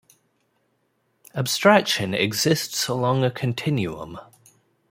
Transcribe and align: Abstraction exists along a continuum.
Abstraction 1.35 2.15
exists 2.15 2.87
along 2.87 3.23
a 3.23 3.29
continuum. 3.29 4.17